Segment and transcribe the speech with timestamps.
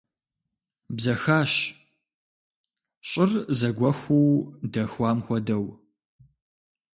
[0.95, 1.53] Бзэхащ,
[3.09, 4.29] щӀыр зэгуэхуу
[4.71, 5.65] дэхуам хуэдэу.